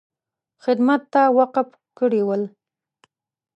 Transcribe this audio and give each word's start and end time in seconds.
خدمت 0.63 1.01
ته 1.13 1.21
وقف 1.39 1.67
کړي 1.99 2.21
ول. 2.27 2.41